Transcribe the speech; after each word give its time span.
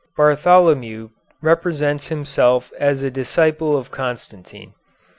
Bartholomew 0.17 1.09
represents 1.43 2.07
himself 2.07 2.73
as 2.79 3.03
a 3.03 3.11
disciple 3.11 3.77
of 3.77 3.91
Constantine. 3.91 4.73